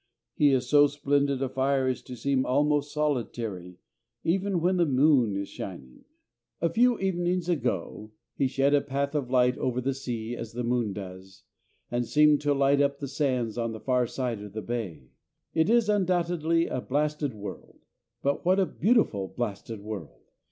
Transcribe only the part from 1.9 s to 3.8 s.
to seem almost solitary,